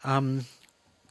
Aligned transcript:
Am 0.00 0.44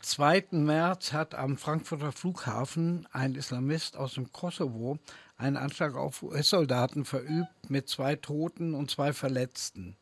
2. 0.02 0.46
März 0.52 1.12
hat 1.12 1.36
am 1.36 1.58
Frankfurter 1.58 2.14
Flughafen 2.14 3.06
ein 3.12 3.36
Islamist 3.36 3.98
aus 3.98 4.14
dem 4.14 4.32
Kosovo 4.32 4.98
einen 5.36 5.58
Anschlag 5.58 5.96
auf 5.96 6.24
US-Soldaten 6.24 7.04
verübt 7.04 7.70
mit 7.70 7.90
zwei 7.90 8.16
Toten 8.16 8.74
und 8.74 8.90
zwei 8.90 9.12
Verletzten. 9.12 9.98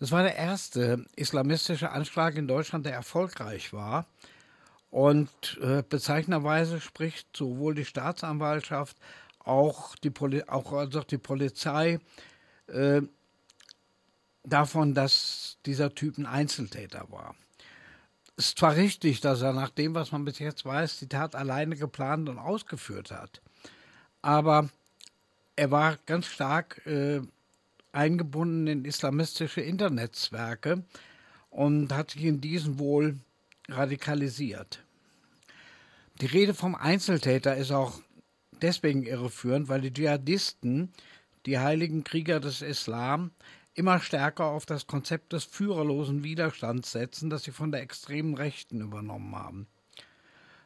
Es 0.00 0.10
war 0.10 0.24
der 0.24 0.34
erste 0.34 1.04
islamistische 1.14 1.90
Anschlag 1.90 2.34
in 2.34 2.48
Deutschland, 2.48 2.84
der 2.84 2.94
erfolgreich 2.94 3.72
war. 3.72 4.06
Und 4.90 5.58
äh, 5.62 5.84
bezeichnenderweise 5.88 6.80
spricht 6.80 7.36
sowohl 7.36 7.76
die 7.76 7.84
Staatsanwaltschaft 7.84 8.96
auch 9.38 9.94
die, 9.96 10.10
Poli 10.10 10.42
auch, 10.48 10.72
also 10.72 11.02
die 11.02 11.18
Polizei 11.18 12.00
äh, 12.66 13.02
davon, 14.42 14.94
dass 14.94 15.58
dieser 15.64 15.94
Typ 15.94 16.18
ein 16.18 16.26
Einzeltäter 16.26 17.06
war. 17.10 17.36
Ist 18.36 18.58
zwar 18.58 18.76
richtig, 18.76 19.20
dass 19.20 19.40
er 19.40 19.52
nach 19.52 19.70
dem, 19.70 19.94
was 19.94 20.12
man 20.12 20.24
bis 20.24 20.38
jetzt 20.38 20.64
weiß, 20.64 20.98
die 20.98 21.08
Tat 21.08 21.34
alleine 21.34 21.76
geplant 21.76 22.28
und 22.28 22.38
ausgeführt 22.38 23.10
hat, 23.10 23.40
aber 24.20 24.68
er 25.56 25.70
war 25.70 25.96
ganz 26.04 26.26
stark 26.26 26.86
äh, 26.86 27.22
eingebunden 27.92 28.66
in 28.66 28.84
islamistische 28.84 29.62
Internetwerke 29.62 30.84
und 31.50 31.92
hat 31.94 32.10
sich 32.10 32.24
in 32.24 32.42
diesen 32.42 32.78
wohl 32.78 33.16
radikalisiert. 33.68 34.84
Die 36.20 36.26
Rede 36.26 36.54
vom 36.54 36.74
Einzeltäter 36.74 37.56
ist 37.56 37.72
auch 37.72 38.00
deswegen 38.62 39.02
irreführend, 39.04 39.68
weil 39.68 39.80
die 39.80 39.92
Dschihadisten, 39.92 40.92
die 41.46 41.58
heiligen 41.58 42.04
Krieger 42.04 42.40
des 42.40 42.62
Islam, 42.62 43.30
immer 43.76 44.00
stärker 44.00 44.46
auf 44.46 44.66
das 44.66 44.86
Konzept 44.86 45.32
des 45.32 45.44
führerlosen 45.44 46.24
Widerstands 46.24 46.92
setzen, 46.92 47.30
das 47.30 47.44
sie 47.44 47.52
von 47.52 47.70
der 47.70 47.82
extremen 47.82 48.34
Rechten 48.34 48.80
übernommen 48.80 49.36
haben. 49.36 49.66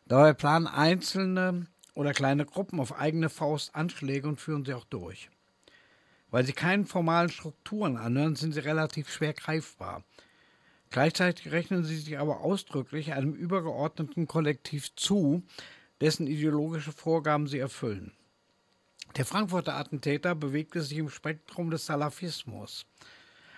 Dabei 0.06 0.33
planen 0.33 0.66
einzelne 0.66 1.67
oder 1.94 2.12
kleine 2.12 2.47
Gruppen 2.47 2.80
auf 2.80 2.98
eigene 2.98 3.28
Faust 3.28 3.75
Anschläge 3.75 4.28
und 4.28 4.41
führen 4.41 4.64
sie 4.64 4.75
auch 4.75 4.84
durch. 4.84 5.28
Weil 6.30 6.47
sie 6.47 6.52
keinen 6.52 6.86
formalen 6.86 7.30
Strukturen 7.30 7.97
anhören, 7.97 8.36
sind 8.36 8.52
sie 8.52 8.61
relativ 8.61 9.11
schwer 9.11 9.34
greifbar. 9.34 10.05
Gleichzeitig 10.91 11.52
rechnen 11.52 11.84
sie 11.84 11.97
sich 11.97 12.19
aber 12.19 12.41
ausdrücklich 12.41 13.12
einem 13.12 13.33
übergeordneten 13.33 14.27
Kollektiv 14.27 14.95
zu, 14.95 15.42
dessen 16.00 16.27
ideologische 16.27 16.92
Vorgaben 16.92 17.47
sie 17.47 17.58
erfüllen. 17.58 18.12
Der 19.16 19.25
Frankfurter 19.25 19.75
Attentäter 19.75 20.36
bewegte 20.36 20.83
sich 20.83 20.98
im 20.98 21.08
Spektrum 21.08 21.70
des 21.70 21.86
Salafismus, 21.86 22.86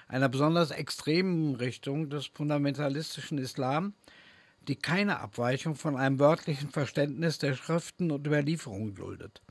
einer 0.09 0.31
besonders 0.31 0.71
extremen 0.71 1.57
Richtung 1.57 2.09
des 2.09 2.27
fundamentalistischen 2.27 3.37
Islam, 3.37 3.93
die 4.67 4.77
keine 4.77 5.21
Abweichung 5.21 5.75
von 5.75 5.97
einem 5.97 6.19
wörtlichen 6.19 6.71
Verständnis 6.71 7.39
der 7.39 7.55
Schriften 7.55 8.11
und 8.11 8.27
Überlieferungen 8.27 8.95
duldet. 8.95 9.43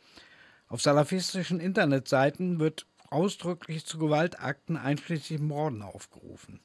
Auf 0.68 0.82
salafistischen 0.82 1.60
Internetseiten 1.60 2.60
wird 2.60 2.88
ausdrücklich 3.10 3.86
zu 3.86 4.00
Gewaltakten 4.00 4.78
einschließlich 4.78 5.40
Morden 5.40 5.84
aufgerufen. 5.84 6.62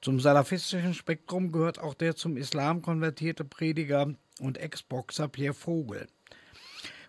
Zum 0.00 0.20
salafistischen 0.20 0.94
Spektrum 0.94 1.52
gehört 1.52 1.80
auch 1.80 1.94
der 1.94 2.16
zum 2.16 2.36
Islam 2.36 2.80
konvertierte 2.80 3.44
Prediger 3.44 4.14
und 4.40 4.56
Ex-Boxer 4.56 5.28
Pierre 5.28 5.54
Vogel. 5.54 6.06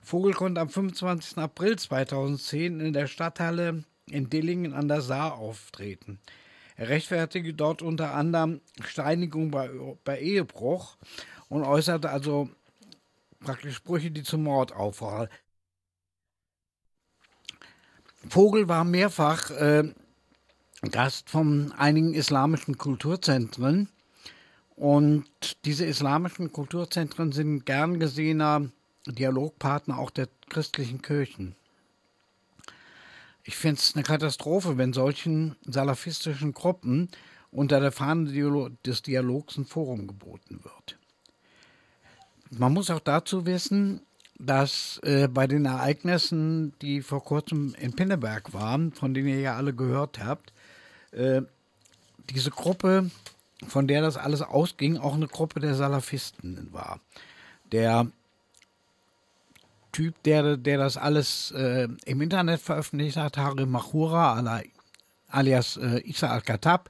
Vogel 0.10 0.34
konnte 0.34 0.60
am 0.60 0.70
25. 0.70 1.38
April 1.38 1.78
2010 1.78 2.80
in 2.80 2.94
der 2.94 3.06
Stadthalle 3.06 3.84
in 4.10 4.28
Dillingen 4.28 4.74
an 4.74 4.88
der 4.88 5.02
Saar 5.02 5.36
auftreten. 5.36 6.20
Er 6.78 6.90
rechtfertigte 6.90 7.54
dort 7.54 7.84
unter 7.84 8.16
anderem 8.16 8.60
Steinigung 8.84 9.52
bei, 9.52 9.70
bei 10.04 10.20
Ehebruch 10.20 10.98
und 11.48 11.62
äußerte 11.62 12.10
also 12.10 12.50
praktisch 13.40 13.76
Sprüche, 13.76 14.10
die 14.10 14.24
zum 14.24 14.42
Mord 14.42 14.72
auffordern. 14.74 15.30
Vogel 18.28 18.68
war 18.68 18.86
mehrfach 18.86 19.52
äh, 19.52 19.94
Gast 20.90 21.30
von 21.30 21.72
einigen 21.74 22.16
islamischen 22.16 22.80
Kulturzentren 22.80 23.90
und 24.76 25.64
diese 25.66 25.86
islamischen 25.86 26.52
Kulturzentren 26.52 27.32
sind 27.32 27.68
gern 27.68 28.00
gesehener 28.00 28.72
Dialogpartner 29.08 29.98
auch 29.98 30.10
der 30.10 30.28
christlichen 30.50 31.02
Kirchen. 31.02 31.56
Ich 33.44 33.56
finde 33.56 33.80
es 33.80 33.96
eine 33.96 34.04
Katastrophe, 34.04 34.78
wenn 34.78 34.94
solchen 34.94 35.56
salafistischen 35.66 36.54
Gruppen 36.54 37.10
unter 37.52 37.80
der 37.80 37.92
Fahne 37.92 38.72
des 38.86 39.02
Dialogs 39.02 39.58
ein 39.58 39.66
Forum 39.66 40.08
geboten 40.08 40.60
wird. 40.64 40.98
Man 42.52 42.74
muss 42.74 42.90
auch 42.90 43.00
dazu 43.00 43.46
wissen, 43.46 44.02
dass 44.40 45.00
äh, 45.04 45.28
bei 45.28 45.48
den 45.48 45.66
Ereignissen, 45.66 46.74
die 46.82 47.02
vor 47.02 47.24
kurzem 47.24 47.76
in 47.80 47.94
Pinneberg 47.94 48.54
waren, 48.54 48.94
von 48.94 49.14
denen 49.14 49.28
ihr 49.28 49.42
ja 49.42 49.58
alle 49.58 49.74
gehört 49.74 50.24
habt, 50.24 50.54
äh, 51.12 51.42
diese 52.30 52.52
Gruppe, 52.52 53.12
von 53.68 53.88
der 53.88 54.02
das 54.02 54.16
alles 54.16 54.42
ausging, 54.42 54.98
auch 54.98 55.16
eine 55.16 55.28
Gruppe 55.28 55.60
der 55.60 55.76
Salafisten 55.76 56.70
war. 56.72 57.00
Der 57.72 58.08
Typ, 59.92 60.22
der, 60.24 60.58
der 60.58 60.78
das 60.78 60.98
alles 60.98 61.52
äh, 61.52 61.88
im 62.06 62.22
Internet 62.22 62.62
veröffentlicht 62.62 63.18
hat, 63.18 63.38
Harim 63.38 63.72
Mahura 63.72 64.62
alias 65.28 65.78
äh, 65.78 66.02
Isa 66.04 66.30
al-Khattab, 66.30 66.90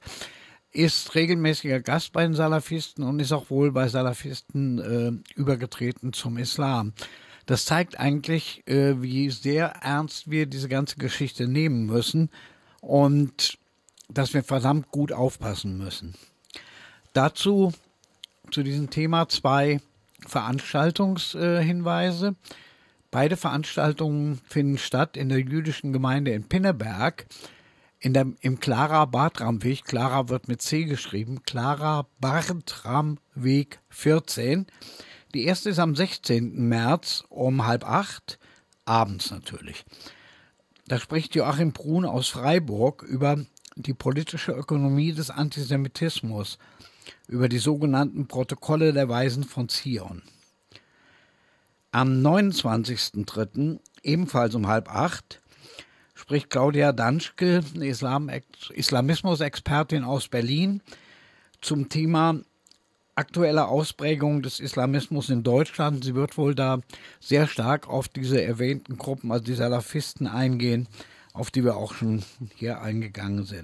ist 0.72 1.14
regelmäßiger 1.14 1.80
Gast 1.80 2.12
bei 2.12 2.22
den 2.22 2.34
Salafisten 2.34 3.04
und 3.04 3.20
ist 3.20 3.32
auch 3.32 3.50
wohl 3.50 3.72
bei 3.72 3.88
Salafisten 3.88 4.78
äh, 4.78 5.12
übergetreten 5.34 6.12
zum 6.12 6.36
Islam. 6.38 6.92
Das 7.46 7.64
zeigt 7.64 7.98
eigentlich, 7.98 8.62
äh, 8.68 9.02
wie 9.02 9.30
sehr 9.30 9.68
ernst 9.82 10.30
wir 10.30 10.46
diese 10.46 10.68
ganze 10.68 10.94
Geschichte 10.96 11.48
nehmen 11.48 11.86
müssen 11.86 12.30
und 12.80 13.58
dass 14.08 14.32
wir 14.34 14.44
verdammt 14.44 14.90
gut 14.90 15.12
aufpassen 15.12 15.76
müssen. 15.76 16.14
Dazu 17.12 17.72
zu 18.52 18.62
diesem 18.62 18.90
Thema 18.90 19.28
zwei 19.28 19.80
Veranstaltungshinweise. 20.26 22.28
Äh, 22.28 22.34
Beide 23.10 23.36
Veranstaltungen 23.36 24.40
finden 24.46 24.78
statt 24.78 25.16
in 25.16 25.28
der 25.28 25.40
jüdischen 25.40 25.92
Gemeinde 25.92 26.30
in 26.30 26.44
Pinneberg, 26.44 27.26
in 27.98 28.14
der, 28.14 28.32
im 28.40 28.60
Clara 28.60 29.04
Bartram 29.04 29.64
Weg. 29.64 29.84
Clara 29.84 30.28
wird 30.28 30.46
mit 30.46 30.62
C 30.62 30.84
geschrieben. 30.84 31.42
Clara 31.42 32.06
Bartram 32.20 33.18
Weg 33.34 33.80
14. 33.88 34.66
Die 35.34 35.44
erste 35.44 35.70
ist 35.70 35.80
am 35.80 35.96
16. 35.96 36.68
März 36.68 37.24
um 37.28 37.66
halb 37.66 37.84
acht, 37.84 38.38
abends 38.84 39.30
natürlich. 39.30 39.84
Da 40.86 40.98
spricht 40.98 41.34
Joachim 41.34 41.72
Brun 41.72 42.04
aus 42.04 42.28
Freiburg 42.28 43.02
über 43.02 43.44
die 43.76 43.94
politische 43.94 44.52
Ökonomie 44.52 45.12
des 45.12 45.30
Antisemitismus, 45.30 46.58
über 47.28 47.48
die 47.48 47.58
sogenannten 47.58 48.28
Protokolle 48.28 48.92
der 48.92 49.08
Weisen 49.08 49.44
von 49.44 49.68
Zion. 49.68 50.22
Am 51.92 52.24
29.03., 52.24 53.80
ebenfalls 54.04 54.54
um 54.54 54.68
halb 54.68 54.88
acht, 54.88 55.40
spricht 56.14 56.48
Claudia 56.48 56.92
Danschke, 56.92 57.62
Islam 57.80 58.30
Islamismus-Expertin 58.72 60.04
aus 60.04 60.28
Berlin, 60.28 60.82
zum 61.60 61.88
Thema 61.88 62.40
aktuelle 63.16 63.66
Ausprägung 63.66 64.40
des 64.40 64.60
Islamismus 64.60 65.30
in 65.30 65.42
Deutschland. 65.42 66.04
Sie 66.04 66.14
wird 66.14 66.38
wohl 66.38 66.54
da 66.54 66.78
sehr 67.18 67.48
stark 67.48 67.88
auf 67.88 68.06
diese 68.08 68.40
erwähnten 68.40 68.96
Gruppen, 68.96 69.32
also 69.32 69.44
die 69.44 69.54
Salafisten, 69.54 70.28
eingehen, 70.28 70.86
auf 71.32 71.50
die 71.50 71.64
wir 71.64 71.76
auch 71.76 71.92
schon 71.92 72.22
hier 72.54 72.80
eingegangen 72.80 73.44
sind. 73.44 73.58